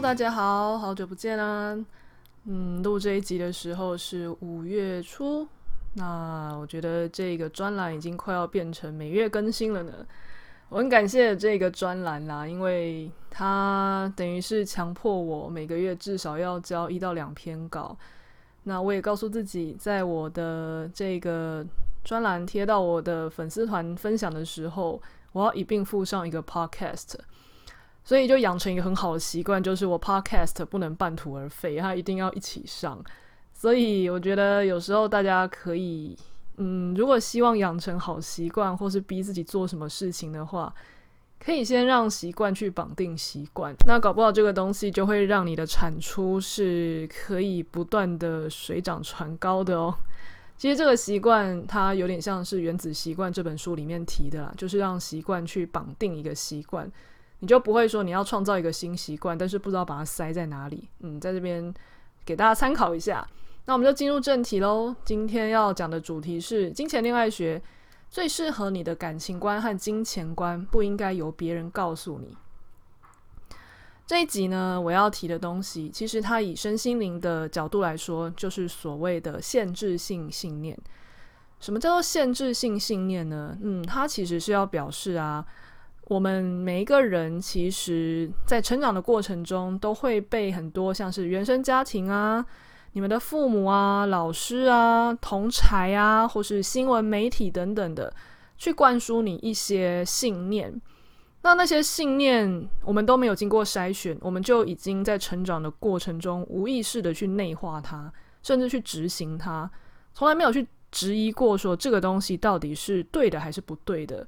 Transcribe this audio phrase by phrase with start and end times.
[0.00, 1.76] 大家好，好久不见啦！
[2.44, 5.46] 嗯，录这一集的时候是五月初，
[5.94, 9.92] 那我觉得这个专栏已经快要变成每月更新了呢。
[10.68, 17.96] 我很感谢这个专栏啦，因为它等于是强迫我每个月至少要交一到两篇稿。
[18.64, 21.64] 那我也告诉自己，在我的这个
[22.02, 25.00] 专栏贴到我的粉丝团分享的时候，
[25.32, 27.14] 我要一并附上一个 podcast。
[28.04, 33.02] 所以就养成一个很好的习惯，就是我 podcast 不能半途而废，它一定要一起上。
[33.52, 36.16] 所以我觉得有时候大家可以。
[36.56, 40.72] 嗯，如果希望养成好习惯，或是逼自己做什么事情的话，
[41.40, 43.74] 可以先让习惯去绑定习惯。
[43.88, 49.92] 那搞不好这个东西就会让你的产出是可以不断的水涨船高的哦。
[50.56, 56.88] 其实这个习惯它有点像是《原子习惯》这本书里面提的啦，就是让习惯去绑定一个习惯，
[57.44, 60.88] 你就不会说你要创造一个新习惯，但是不知道把它塞在哪里。
[61.00, 61.74] 嗯，在这边
[62.24, 63.28] 给大家参考一下。
[63.66, 64.96] 那我们就进入正题喽。
[65.04, 67.60] 今天要讲的主题是金钱恋爱学，
[68.08, 72.34] 最适合你的感情观和金钱观不应该由别人告诉你。
[74.06, 80.78] 这一集呢，我要提的东西，其实它以身心灵的角度来说，就是所谓的限制性信念。
[81.60, 83.54] 什么叫做限制性信念呢？
[83.62, 85.44] 嗯，它其实是要表示啊，
[86.06, 92.44] 我们每一个人其实在成长的过程中，都会被很多像是原生家庭啊。
[92.92, 98.14] 你们的父母啊、老师啊、同侪啊，或是新闻媒体等等的，
[98.56, 100.80] 去灌输你一些信念。
[101.42, 108.12] 那那些信念，我们都没有经过筛选，我们就已经在成长的过程中无意识的去内化它，
[108.42, 109.68] 甚至去执行它，
[110.12, 114.26] 从来没有去质疑过说这个东西到底是对的还是不对的。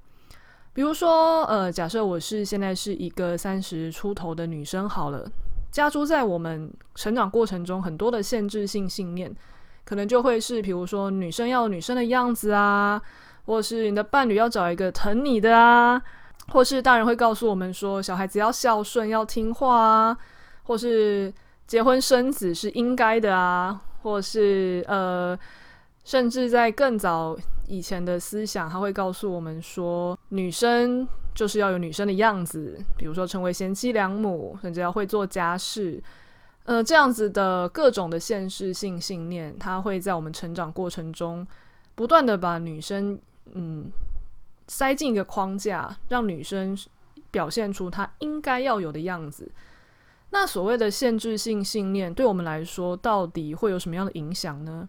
[0.76, 5.26] 比如说，呃，假设我是现在是一个三十出头的女生，好了。
[5.72, 9.34] 加诸在我们成长过程中很多的限制性信念，
[9.86, 13.00] 可能就会是，比如说女生要女生的样子啊，
[13.46, 16.00] 或是你的伴侣要找一个疼你的啊，
[16.52, 20.18] 或是大人会告诉我们说，小孩子要孝顺要听话啊，
[20.64, 21.32] 或是
[21.66, 25.38] 结婚生子是应该的啊，或是呃，
[26.06, 27.36] 甚至在更早
[27.66, 31.06] 以前的思想，他会告诉我们说，女生。
[31.36, 36.02] 就是要有女生的样子，比如说成为贤妻良母，甚至要会做家事，
[36.64, 41.46] 呃，这样子的各种的限制性信念，它会在我们成长过程中
[41.94, 43.20] 不断的把女生
[43.52, 43.92] 嗯
[44.66, 46.74] 塞进一个框架，让女生
[47.30, 49.52] 表现出她应该要有的样子。
[50.30, 54.88] 那所谓的限制性信念，对我们来说到底会有什么样的影响呢？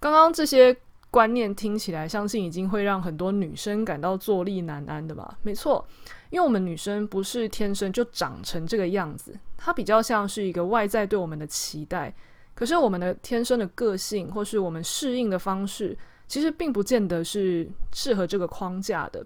[0.00, 0.76] 刚刚这些。
[1.10, 5.38] 观念听起来，相信已经会让很多女生感到坐立难安的吧？
[5.40, 5.82] 没错，
[6.28, 12.14] 因为我们女生不是天生就长成这个样子，它比较像是一个外在对我们的期待。
[12.54, 19.24] 可是我们的天生的个性或是我们适应的方式，其实并不见得是适合这个框架的。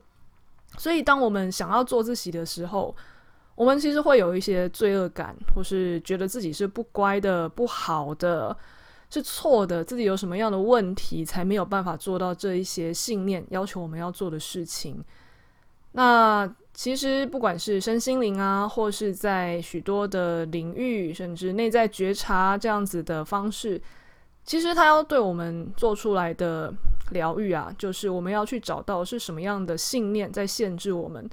[0.78, 2.94] 所以，当我们想要做自己的时候，
[3.56, 8.56] 我们其实会有一些罪恶感，或是觉得自己是不乖的、不好的。
[9.12, 15.04] 是错的，自己有什么样的问题，才没有办法做到这一些信念要求我们要做的事情？
[15.92, 23.78] 那其实不管是身心灵啊，或是在许多的领域，甚至内在觉察这样子的方式，
[24.44, 26.72] 其实它要对我们做出来的
[27.10, 31.28] 疗愈啊，就是我们要去找到是什么样的信念在限制我们，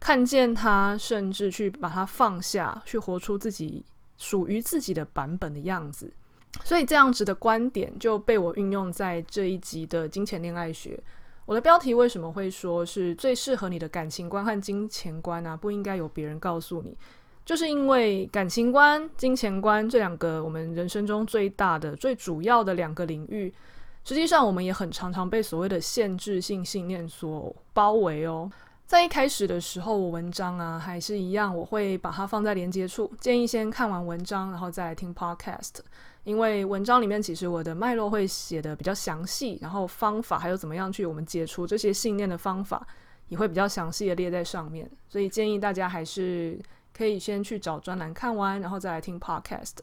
[0.00, 3.84] 看见它，甚至去把它放下，去活出自己
[4.16, 6.10] 属于自己的版本的样子。
[6.64, 10.98] 所以这样子的观点就被我运用在这一集的金钱恋爱学。
[11.46, 15.58] 我的标题为什么会说是最适合你的感情观和金钱观呢？
[15.60, 16.96] 不应该由别人告诉你，
[17.44, 23.52] 就是因为感情观、金钱观这两个我们人生中最大的、最主要的两个领域，
[24.04, 28.48] 实际上我们也很常常被所谓的限制性信念所包围哦。
[28.90, 35.76] 在一开始的时候，我文章啊还是一样，我会把它放在连接处，建议先看完文章，然后再来听 podcast。
[36.24, 42.84] 因为文章里面其实我的脉络会写的比较详细，然后方法还有怎么样去我们解除这些信念的方法，
[43.28, 44.90] 也会比较详细的列在上面。
[45.08, 46.58] 所以建议大家还是
[46.92, 49.76] 可以先去找专栏看完，然后再来听 podcast。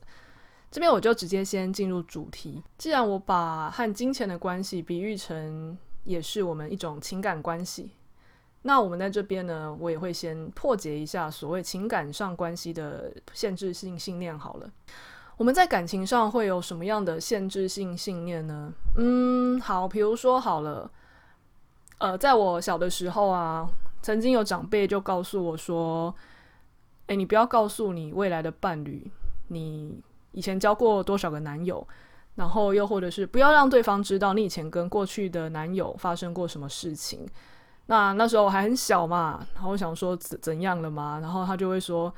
[0.69, 2.61] 这边我就直接先进入主题。
[2.77, 7.91] 既然我把和金钱的关系比喻成也是我们一种情感关系，
[8.67, 14.37] 那我们在这边呢，我也会先破解一下所谓情感上关系的限制性信念。
[14.37, 14.69] 好了，
[15.37, 18.73] 我们在感情上会有什么样的限制性信念呢？
[18.97, 20.91] 嗯，好，比如说好了，
[21.99, 23.69] 呃，在我小的时候啊，
[24.01, 26.13] 曾经有长辈就告诉我说
[27.07, 29.09] ：“诶，你不要告诉你未来的伴侣
[29.47, 30.03] 你。”
[30.33, 31.87] 以前交过多少个男友，
[32.35, 37.25] 然后又或者是不要让对方知道你以前跟过去的男友发生过什么事情。
[37.87, 42.13] 那那时候我还很小嘛，然后我想说怎怎样了嘛，然后他就会说：“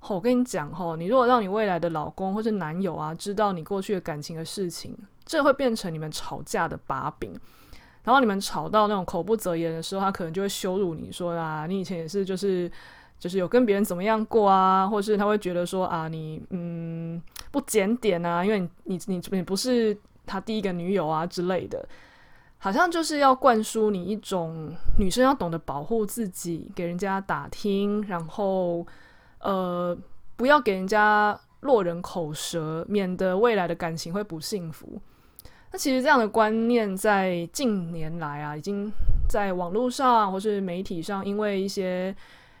[0.00, 7.32] 哦，我跟你讲哦，你如果让你未来的老公或者男友啊知道你过去的感情的事情，这会变成你们吵架的把柄。
[8.04, 12.70] 然后你们吵到那种口不择言的时候，他可能就会羞辱你说啊，你以前也是就是。”
[13.16, 21.88] 就是有跟别人怎么样过啊，或是他会觉得说啊，你嗯不检点啊，因为你你你不是他第一个女友啊之类的，
[22.64, 28.86] 好像就是要灌输你一种女生要懂得保护自己，给人家打听，然后
[29.40, 29.94] 呃
[30.34, 34.98] 不要给人家落人口舌，免得未来的感情会不幸福。
[35.72, 38.90] 那其实这样的观念在近年来啊，已经
[39.28, 42.16] 在网络上或是媒体上，因为一些。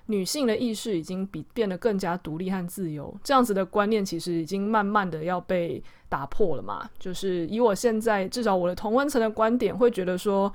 [0.06, 6.88] 女性的意识已经比变得更加独立和自由，这样子的观念其实已经慢慢的要被打破了嘛。
[6.98, 10.52] 就是以我现在至少我的同温层的观点，会觉得说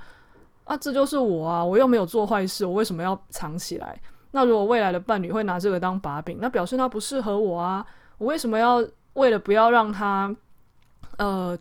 [0.64, 4.00] 啊，这就是我啊，我又没有做坏事，我为什么要藏起来？
[4.30, 7.84] 那如果未来的伴侣会拿这个当把柄，那表示他不适合我啊，
[8.18, 10.34] 我为什么要为了不要让他
[11.18, 11.58] 呃。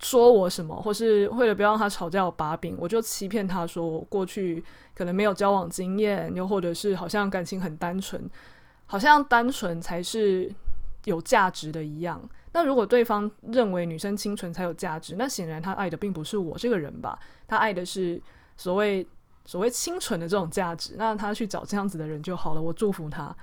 [0.00, 4.62] 说我什么，或是为了不要让他吵架有把柄，我就欺骗他说我过去
[4.94, 8.28] 可能没有交往经验，又或者是好像感情很单纯，
[8.86, 10.52] 好像单纯才是
[11.04, 12.20] 有价值的一样。
[12.52, 17.18] 那如果对方认为女生清纯才有价值，那显然他爱的并不是我这个人吧？
[17.48, 18.20] 他爱的是
[18.56, 19.06] 所谓
[19.46, 23.34] 所谓清纯的这种价值，那他去找这样子的人就好了，我祝福他。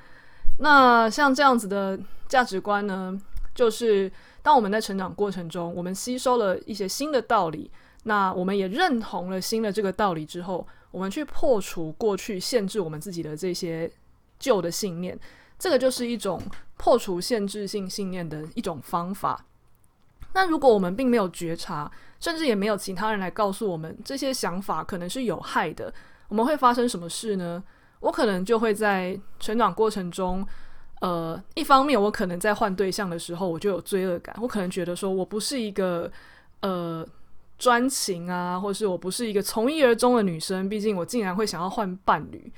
[0.59, 3.19] 那像这样子的价值观呢，
[3.55, 4.11] 就是。
[4.43, 7.69] 当我们在成长过程中，我们吸收了一些新的道理，
[8.03, 13.91] 那我们也认同了新的这个道理之后，我们去破除过去限制我们自己的这些
[14.39, 15.19] 旧的信念，
[15.59, 16.41] 这个就是一种
[16.77, 19.45] 破除限制性信念的一种方法。
[20.33, 25.93] 那如果我们并没有觉察，甚至也没有其他人来告诉我们这些想法可能是有害的，
[26.29, 27.63] 我们会发生什么事呢？
[27.99, 30.43] 我可能就会在成长过程中。
[31.01, 34.35] 呃，一方面，我可能在换对象的时候，我就有罪恶感。
[34.39, 36.11] 我可能觉得说，我不是一个
[36.61, 37.05] 呃
[37.57, 40.69] 专情啊，或是我不是一个从一而终的女生。
[40.69, 42.53] 毕竟我竟然会想要换伴侣。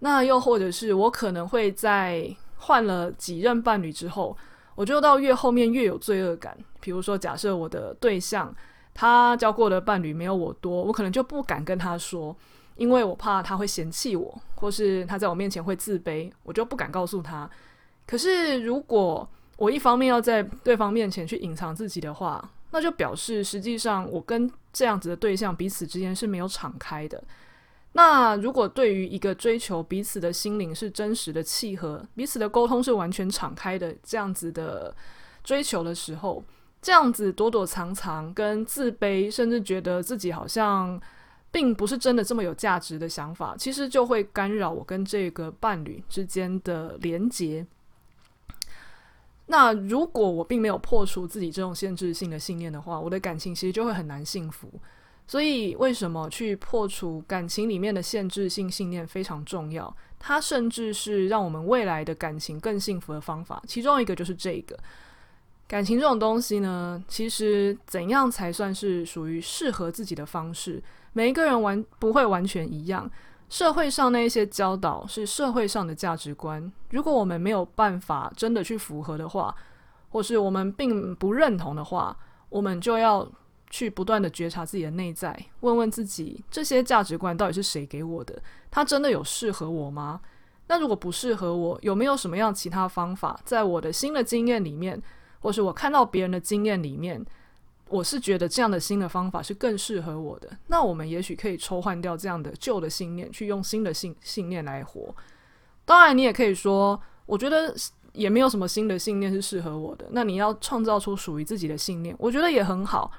[0.00, 4.36] 那又或者是我可能会在换了几任伴侣之后，
[4.74, 6.58] 我就到越后面越有罪恶感。
[6.80, 8.52] 比如说，假设我的对象
[8.92, 12.36] 他交过的伴侣没有我多，我可能就不敢跟他说，
[12.78, 17.50] 因为我怕他会嫌弃我，或是他在我面前会自卑，我就不敢告诉他。
[18.06, 19.28] 可是，如果
[19.58, 27.22] 我一方面要在对方面前去隐藏自己的话，那就表示实际上我跟这样子的对象彼此之间是没有敞开的。
[27.92, 34.94] 那如果对于一个追求彼此的心灵是真实的契合，彼此的沟通是完全敞开的这样子的
[35.42, 36.44] 追求的时候，
[36.80, 41.00] 这样子躲躲藏藏跟自卑，甚至觉得自己好像
[41.50, 47.66] 并不是真的这么有价值的想法，其实就会干扰我跟这个伴侣之间的连结。
[49.46, 54.70] 那如果我并没有破除自己这种限制性的信念的话，我的感情其实就会很难幸福。
[55.26, 59.94] 所以，为什么去破除感情里面的限制性信念非常重要？
[60.18, 63.62] 它甚至是让我们未来的感情更幸福的方法。
[63.66, 64.78] 其中一个就是这个
[65.68, 70.82] 感情这种东西呢，其实怎样才算是属于适合自己的方式？
[71.12, 73.08] 每一个人完不会完全一样。
[73.50, 79.54] 社会上那一些教导是社会上的价值观，如果我们没有办法真的去符合的话，
[80.08, 82.16] 或是我们并不认同的话，
[82.48, 83.30] 我们就要
[83.70, 88.42] 去不断的觉察自己的内在，问问自己这些价值观到底是谁给我的？
[88.70, 90.20] 它真的有适合我吗？
[90.66, 95.02] 那如果不适合我，有没有什么样其他方法，在我的新的经验里面，
[95.40, 97.24] 或是我看到别人的经验里面？
[97.90, 100.50] 我是觉得这样的新的方法是更适合我的。
[100.66, 105.14] 那我们也许可以抽换掉这样的旧的信念，去用新的信信念来活。
[105.86, 107.74] 当然，你也可以说，我觉得
[108.12, 110.06] 也没有什么新的信念是适合我的。
[110.10, 113.10] 那你要创造出属于自己的信念，我觉得也很好。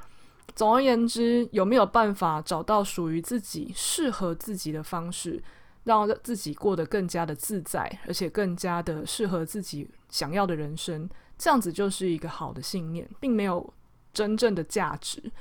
[0.54, 5.42] 总而言之，有没有办法找到属于自己、适合自己的方式，
[5.84, 11.10] 让自己过得更加的自在，而且更加的适合自己想要的人生？
[11.38, 13.74] 这样子就是一个好的信念，并没有
[14.14, 15.32] 真正的价值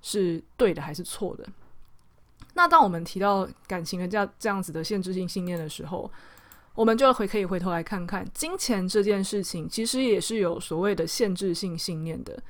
[0.00, 1.46] 是对的还是错的。
[2.54, 6.10] 那当我们提到感情的这样这样子的限制性信念的时候，
[6.74, 12.40] 我们就回可以回头来看看金钱这件事情，其实也是有所谓的限制性信念的。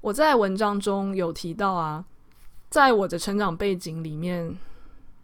[0.00, 2.04] 我在文章中有提到啊，
[2.70, 4.56] 在我的成长背景里面，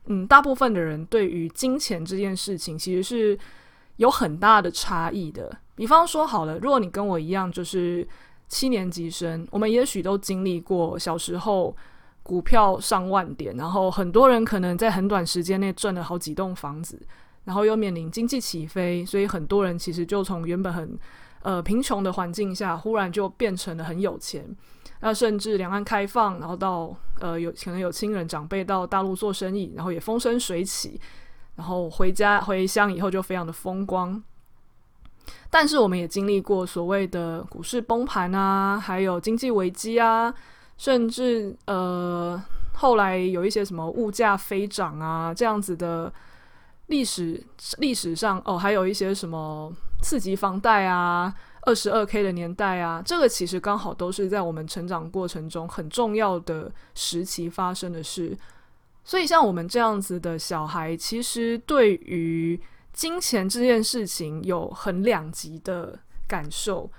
[0.09, 3.39] 嗯，大部分的人对于金钱这件事情其实是
[3.97, 5.57] 有很大的差异的。
[5.75, 8.07] 比方说，好了，如果你跟我一样，就是
[8.49, 11.77] 七年级生，我们也许都经历过小时候
[12.23, 17.01] 股票上万点，然后很多人可能在很短时间内赚了好几栋房子。
[17.45, 20.99] 然后又面临经济起飞，所以很多人其实就从原本很
[21.49, 24.45] 呃贫穷的环境下，忽然就变成了很有钱。
[25.01, 31.01] 那甚至两岸开放，然后到呃有可能有亲人长辈到大陆做生意，然后也风生水起，
[31.57, 34.23] 然后回家回乡以后就非常的风光。
[35.49, 40.35] 但是我们也经历过所谓的股市崩盘啊，还有经济危机啊，
[40.77, 42.39] 甚至呃
[42.75, 46.13] 后来有一些什么物价飞涨啊这样子的。
[46.89, 47.45] 历史
[47.77, 58.37] 历史上哦，还有一些什么次级房贷啊、二十二 K 的年代啊，这个其实刚好都是在我们成长过程中很重要的时期发生的事。
[59.05, 62.61] 所以像我们这样子的小孩，其实对于
[62.93, 66.91] 金钱这件事情有很两极的感受。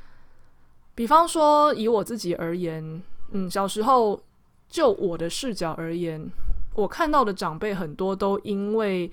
[0.95, 3.01] 比方说，以我自己而言，
[3.31, 4.19] 嗯，小时候
[4.67, 6.29] 就我的视角而言，
[6.73, 9.11] 我看到的长辈很多都因为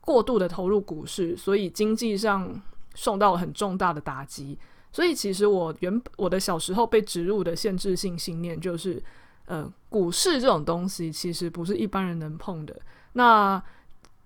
[0.00, 2.60] 过度的投入股市，所以经济上
[2.94, 4.58] 受到了很重大的打击。
[4.92, 9.00] 所以其实我原我的小时候被植入的限制性信念就是，
[9.44, 12.76] 呃，股市这种东西其实不是一般人能碰的。
[13.12, 13.62] 那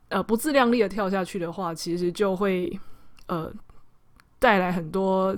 [0.08, 2.78] 呃，不自量力的跳下去的话，其实就会
[3.26, 3.52] 呃
[4.38, 5.36] 带来很多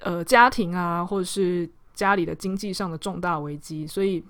[0.00, 3.86] 呃家庭啊，或者是家里的经济上的重大危机。
[3.86, 4.22] 所以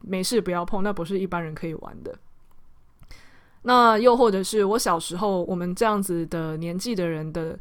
[0.00, 2.16] 没事不要碰，那不是一般人可以玩的。
[3.62, 7.58] 那又或者是我小时候，我们这样子的年纪的人的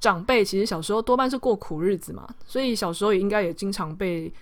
[0.00, 4.32] 长辈，其实小时候多半是过苦日子嘛，所以小时候也应该也经常被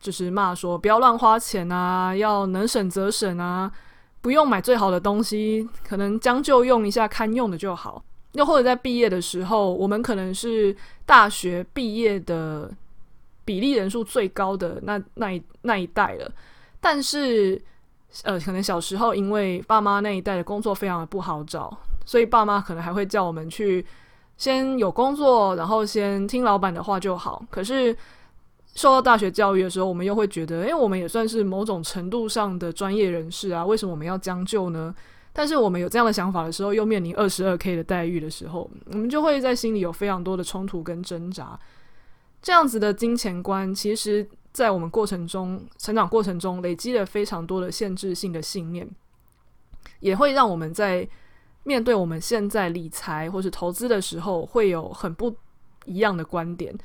[0.00, 3.70] 就是骂说不要乱花钱啊，要能省则省啊，
[4.22, 8.02] 不用买最好的东西，可能将就用一下，堪用的就好。
[8.32, 10.74] 又或者在毕业的时候，我们可能是
[11.04, 12.70] 大学毕业的
[13.44, 16.32] 比例人数最高的那那一那一代了，
[16.80, 17.60] 但是。
[18.24, 23.84] 呃，可能小时候因为爸妈那一代的工作非常的不好找，所以爸妈可能还会叫我们去
[24.36, 27.44] 先有工作，然后先听老板的话就好。
[27.50, 27.94] 可是
[28.74, 34.94] 受到大学教育的时候，我们又会觉得，诶，我们也算是某种程度上的专业人士啊，为什么我们要将就呢？
[35.32, 41.58] 但是我们有这样的想法的时候，又面临二十二 K 的待遇的时候，我们就会在心里有非常多的冲突跟挣扎。
[42.40, 44.26] 这样子的金钱观，其实。
[44.58, 48.90] 在我们过程中，成长过程中累积了非常多的限制性的信念，
[50.00, 51.08] 也会让我们在
[51.62, 55.32] 面对我们现在理财或是投资的时候，会有很不
[55.84, 56.76] 一样的观点。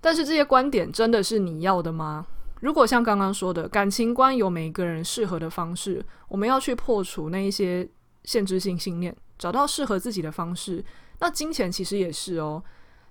[0.00, 2.26] 但是这些观点真的是你要的吗？
[2.62, 7.88] 如果像刚刚说的，感情观有每一个人适合的方式，我们要去破除那一些
[8.24, 10.84] 限制性信念，找到适合自己的方式。
[11.20, 12.60] 那金钱其实也是哦，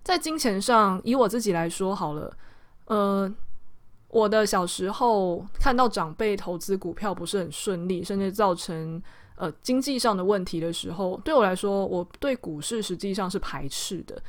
[0.04, 2.36] 在金钱上，以我自己来说好了，
[2.88, 3.34] 呃。
[4.10, 9.02] 我的小时候看到长辈投资股票不是很顺利，甚至造成
[9.36, 14.22] 呃经济上的问题的时候，对我来说，我对股市实际上是排斥的。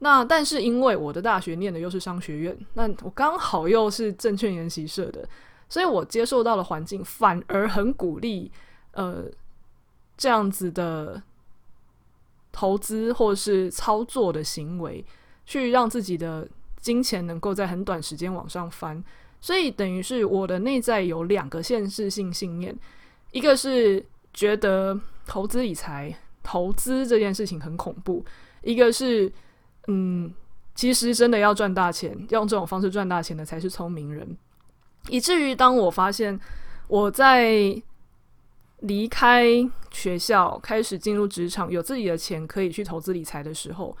[0.00, 5.26] 那但是因为我的大学念的又是商学院，那我刚好又是证券研习社的，
[5.68, 8.52] 所以我接受到的环境反而很鼓励
[8.92, 9.24] 呃
[10.18, 11.22] 这样子的
[12.52, 15.02] 投资或是操作的行为，
[15.46, 16.46] 去让自己的。
[16.86, 19.02] 金钱能够在很短时间往上翻，
[19.40, 22.72] 所以等于是我的内在有两个限制性信念，
[23.32, 28.24] 一个是觉得投资理财、投资这件事情很恐怖，
[28.62, 29.32] 一个是
[29.88, 30.32] 嗯，
[30.76, 34.36] 其实真的要赚大钱，用这种方式赚大钱的才是聪明人。
[35.08, 36.38] 以至于当我发现
[36.86, 37.82] 我在
[38.78, 39.44] 离开
[39.90, 43.96] 学校，开始进入职场，有自己的钱可以去投资理财的时候。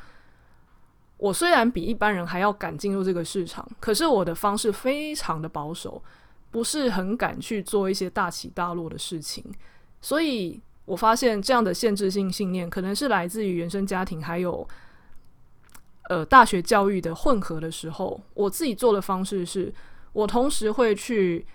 [1.18, 6.02] 我虽然比一般人还要敢进入这个市场，可是我的方式非常的保守，
[6.50, 9.44] 不是很敢去做一些大起大落的事情。
[10.02, 14.66] 所以我发现这样的限制性信念，可能是来自于原生家庭，还有
[16.10, 18.20] 呃大学教育的混合的时候。
[18.34, 19.72] 我自己做的方式是，
[20.12, 21.46] 我同时会去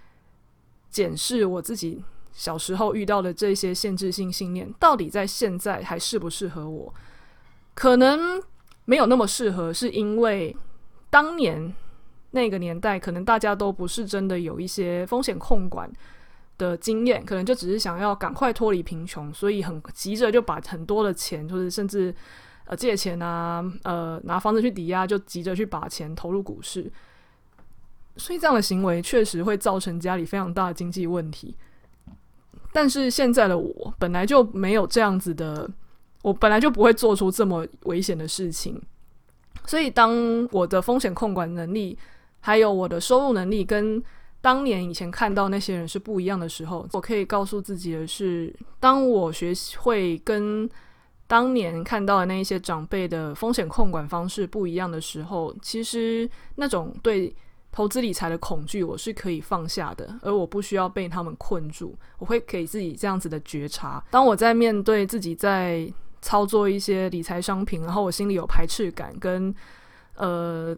[0.89, 2.03] 检视我自己
[2.33, 6.93] 小时候遇到的这些限制性信念，到底在现在还适不适合我？
[7.73, 8.41] 可能
[8.85, 10.55] 没有那么适合，是因为
[11.09, 11.73] 当年
[12.31, 15.91] 那个年代，可能大家都不是真的有一些风险控管
[16.57, 22.13] 的经验，可能就只是想要赶快脱离贫穷，所以很急着就把很多的钱，就是甚至
[22.65, 26.91] 呃借钱啊，呃拿房子去抵押，就急着去把钱投入股市。
[28.17, 31.55] 所以这样的行为确实会造成家里非常大的经济问题。
[32.73, 35.69] 但是现在的我本来就没有这样子的，
[36.21, 38.81] 我本来就不会做出这么危险的事情。
[39.65, 41.97] 所以当我的风险控管能力，
[42.39, 44.01] 还有我的收入能力跟
[44.41, 50.69] 当年以前看到那些人是不一样的时候，我可以告诉自己的是，当我学会跟
[51.27, 57.33] 当年看到的那一些长辈的风险控管方式不一样的时候，其实那种对。
[57.73, 61.97] 投资理财的恐惧，我是可以放下的，而我不需要被他们困住。
[62.17, 64.03] 我会给自己这样子的觉察。
[64.11, 65.89] 当我在面对自己在
[66.21, 69.53] 操作一些理财商品，然后我心里有排斥感跟
[70.15, 70.75] 呃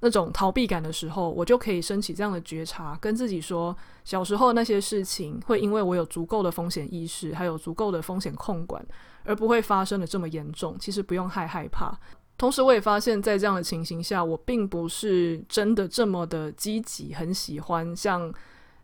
[0.00, 8.84] 那种逃避感的时候，我就可以升起这样的觉察，跟自己说：小时候那些事情会因为我有足够的风险意识，还有足够的风险控管，
[9.24, 10.76] 而不会发生的这么严重。
[10.78, 11.92] 其实不用太害怕。
[12.38, 18.32] 同时，我也发现，在这样的情形下，我并不是真的这么的积极，很喜欢像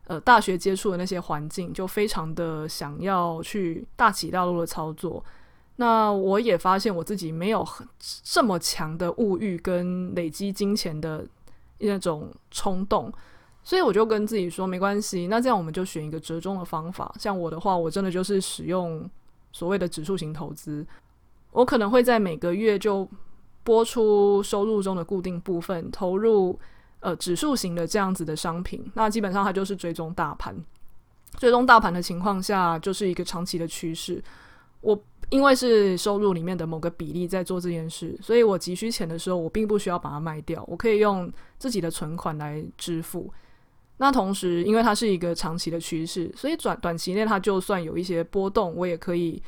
[0.06, 5.24] 呃大学接触的那些环境，就非常的想要去大起大落的操作。
[5.76, 7.86] 那我也发现我自己没有很
[8.22, 11.26] 这么强的物欲跟累积金钱的
[11.78, 13.12] 那种冲动，
[13.62, 17.14] 所以我就跟自己说，没关系，那这样我们就选一个折中的方法。
[17.18, 19.08] 像我的话，我真的就是使用
[19.52, 20.86] 所谓的指数型投资，
[21.52, 23.08] 我可能会在每个月就。
[23.66, 26.56] 拨出收入中的固定部分，投入
[27.00, 30.54] 呃指数型的这样子的商品，那基本上它就是追踪大盘。
[31.36, 34.22] 追踪大盘的情况下，就是一个长期的趋势。
[34.82, 34.96] 我
[35.30, 43.32] 因为是收入里面的某个比例在做这件事，所以我急需钱的时候，我并不需要把它卖掉，我可以用自己的存款来支付。
[43.98, 49.42] 那同时，因为它是一个长期的趋势，所以短短期内它就算有一些波动，我也可以。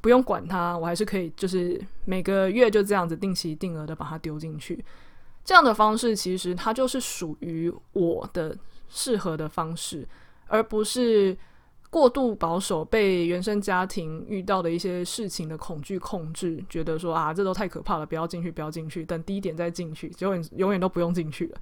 [0.00, 4.84] 不用管它，我还是可以，就是每个月就这样子定期定额的把它丢进去。
[5.42, 8.54] 这样的方式其实它就是属于我的
[8.90, 10.06] 适合的方式，
[10.46, 11.34] 而不是
[11.94, 21.58] 过度保守，被原生家庭遇到的一些事情的恐惧控制，觉得说啊，这都太可怕了，不要进去，不要进去，等低点再进去，永远永远都不用进去了。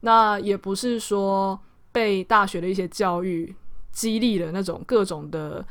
[0.00, 1.60] 那也不是说
[1.92, 3.54] 被大学的一些教育
[3.92, 5.62] 激励了那种各种的。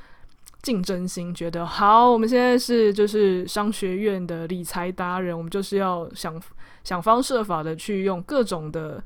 [0.62, 6.42] 竞争心，觉得好，我们现在是就是商学院的理财达人，我们就是要想
[6.84, 9.04] 想方设法的去用各种的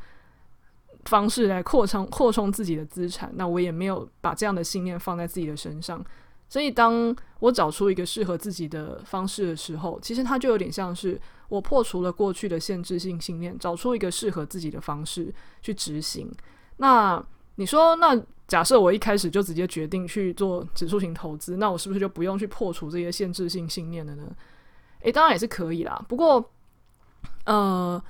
[1.10, 3.32] 方式来扩充扩充自己的资产。
[3.36, 6.04] 那我也没有把这样的信念放在自己的身上，
[6.48, 11.19] 所以当我找出一个适合自己的方式的时候，其实它就有点像是
[11.50, 16.32] 我破除了过去的限制性信念，找出一个适合自己的方式去执行。
[16.78, 17.22] 那
[17.56, 18.22] 你说那？
[18.50, 24.24] 假设我一开始就直接决定去做指数型投资，那我是不是就不用去破除这些限制性信念了呢？
[25.02, 26.04] 诶，当然也是可以啦。
[26.10, 26.43] 不过，
[27.45, 28.04] 呃，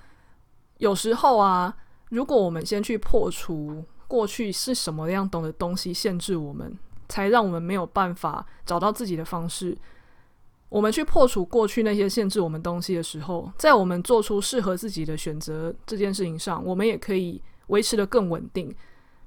[0.77, 1.75] 有时候啊，
[2.09, 9.77] 如果我们先去破除过去是什么样懂的东西限制我们，才让我们没有办法找到自己的方式。
[10.69, 18.75] 我们去破除过去那些限制我们东西的时候，在我们做出适合自己的选择这件事情上，我们也可以维持得更稳定。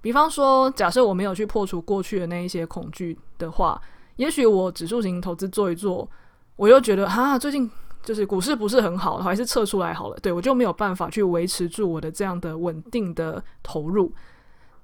[0.01, 3.81] 比方说，假设我没有去破除过去的那一些恐惧的话，
[4.17, 6.09] 也许我指数型投资做一做，
[6.57, 7.69] 我又觉得哈，最近
[8.03, 10.17] 就是股市不是很好，还是撤出来好了。
[10.21, 14.13] 对，我就没有办法去维持住我的这样的稳定的投入。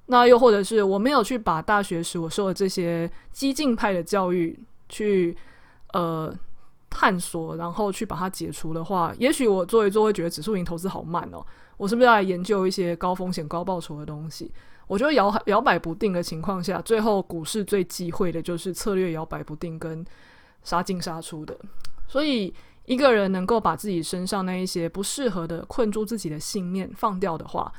[0.06, 5.36] 那又或者是我没有去把大学时我受的这些激进派的教育去
[5.92, 6.34] 呃
[6.88, 11.44] 探索，然后去把它解除的话，也许我做一做会觉得指数型投资好慢哦。
[11.76, 14.50] 我是不是要来研究一些高风险高报酬的东西？
[14.86, 20.02] 我觉得摇摇摆不定的情况下，最后股市最忌讳的就是策略摇摆不定跟
[20.62, 21.54] 杀进杀出的。
[22.08, 22.52] 所以，
[22.88, 27.72] 一个人能够把自己身上那一些不适合的困住自己的信念放掉的话，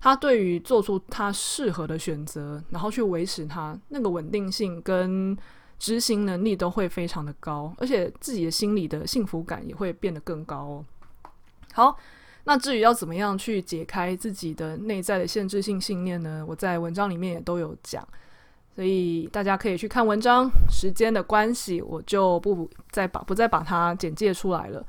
[0.00, 5.36] 他对于做出他适合的选择，然后去维持他那个稳定性跟
[5.78, 10.84] 执行能力都会非常的高，而且自己的心里的幸福感也会变得更高哦。
[11.72, 11.96] 好。
[12.46, 16.44] 那至于要怎么样去解开自己的内在的限制性信念呢？
[16.46, 18.06] 我在文章里面也都有讲，
[18.74, 20.50] 所以大家可以去看文章。
[20.70, 24.84] 时间的关系，我就不再把不再把它简介出来了。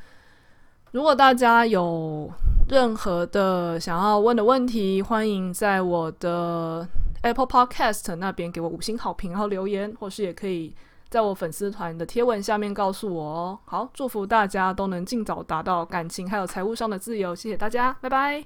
[0.91, 2.31] 如果大家有
[2.69, 6.87] 任何的想要问的问题，欢迎在我的
[7.21, 10.73] Apple Podcast 那边给我五星好评，然后留言，或是也可以
[11.09, 13.59] 在我粉丝团的贴文下面告诉我哦。
[13.65, 18.45] 好，祝福大家都能尽早达到感情还有财务上的自由，谢谢大家，拜拜。